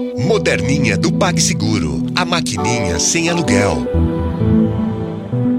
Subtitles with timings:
[0.00, 2.06] Moderninha do PagSeguro.
[2.16, 3.86] A maquininha sem aluguel.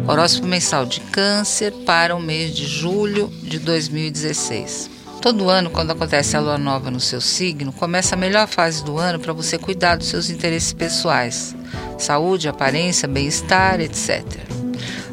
[0.07, 4.89] Horóscopo mensal de Câncer para o mês de julho de 2016.
[5.21, 8.97] Todo ano, quando acontece a lua nova no seu signo, começa a melhor fase do
[8.97, 11.55] ano para você cuidar dos seus interesses pessoais,
[11.99, 14.25] saúde, aparência, bem-estar, etc.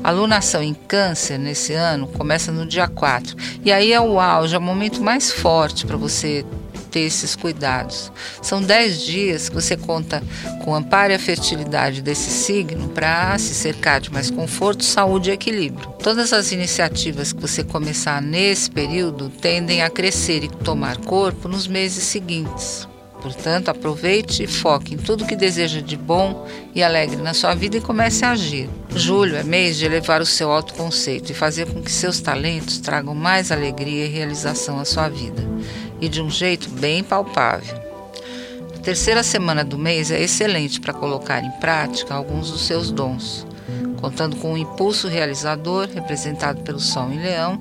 [0.02, 4.54] A lunação em Câncer nesse ano começa no dia 4, e aí é o auge,
[4.54, 6.46] é o momento mais forte para você
[6.88, 8.10] ter esses cuidados.
[8.42, 10.22] São 10 dias que você conta
[10.64, 15.30] com o amparo e a fertilidade desse signo para se cercar de mais conforto, saúde
[15.30, 15.88] e equilíbrio.
[16.02, 21.66] Todas as iniciativas que você começar nesse período tendem a crescer e tomar corpo nos
[21.66, 22.88] meses seguintes.
[23.20, 27.76] Portanto, aproveite e foque em tudo que deseja de bom e alegre na sua vida
[27.76, 28.70] e comece a agir.
[28.94, 33.14] Julho é mês de elevar o seu autoconceito e fazer com que seus talentos tragam
[33.14, 35.42] mais alegria e realização à sua vida
[36.00, 37.76] e de um jeito bem palpável.
[38.74, 43.46] A terceira semana do mês é excelente para colocar em prática alguns dos seus dons,
[44.00, 47.60] contando com um impulso realizador representado pelo Sol em Leão,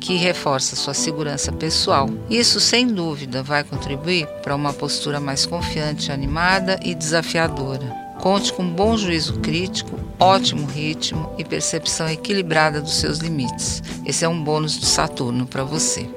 [0.00, 2.10] que reforça sua segurança pessoal.
[2.28, 8.04] Isso, sem dúvida, vai contribuir para uma postura mais confiante, animada e desafiadora.
[8.20, 13.82] Conte com bom juízo crítico, ótimo ritmo e percepção equilibrada dos seus limites.
[14.06, 16.08] Esse é um bônus de Saturno para você.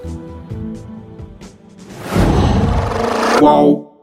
[3.37, 3.96] Qual?